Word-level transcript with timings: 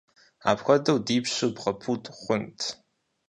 Апхуэдэу 0.49 0.97
ди 1.05 1.17
пщыр 1.23 1.49
бгъэпуд 1.55 2.03
хъунт! 2.19 2.59